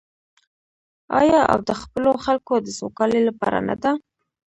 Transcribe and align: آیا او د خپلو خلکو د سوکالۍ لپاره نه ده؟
آیا 1.19 1.41
او 1.51 1.59
د 1.67 1.71
خپلو 1.81 2.11
خلکو 2.25 2.53
د 2.59 2.67
سوکالۍ 2.79 3.21
لپاره 3.29 3.57
نه 3.67 3.75
ده؟ 3.81 3.91